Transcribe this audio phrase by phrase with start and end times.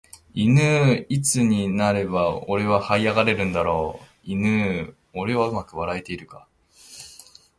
[0.33, 6.47] いぬーいつになれば俺は這い上がれるだろういぬー俺はうまく笑えているか